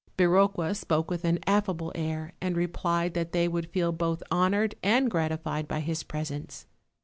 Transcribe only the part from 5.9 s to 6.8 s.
pres ence.